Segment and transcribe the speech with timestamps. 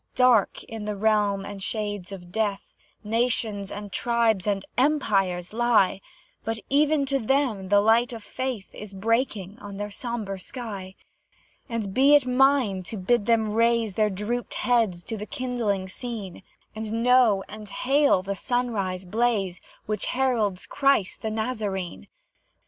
[0.15, 6.01] Dark, in the realm and shades of Death, Nations, and tribes, and empires lie,
[6.43, 10.95] But even to them the light of Faith Is breaking on their sombre sky:
[11.69, 16.41] And be it mine to bid them raise Their drooped heads to the kindling scene,
[16.75, 22.07] And know and hail the sunrise blaze Which heralds Christ the Nazarene.